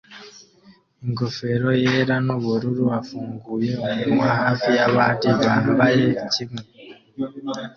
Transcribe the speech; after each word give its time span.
ingofero 1.05 1.69
yera 1.83 2.15
nubururu 2.25 2.85
afunguye 2.99 3.71
umunwa 3.85 4.27
hafi 4.43 4.69
yabandi 4.79 5.27
bambaye 5.41 6.05
kimwe 6.31 6.61